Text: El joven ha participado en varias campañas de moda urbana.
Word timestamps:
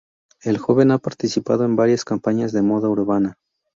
El 0.41 0.57
joven 0.57 0.89
ha 0.89 0.97
participado 0.97 1.63
en 1.63 1.75
varias 1.75 2.03
campañas 2.05 2.51
de 2.53 2.63
moda 2.63 2.89
urbana. 2.89 3.37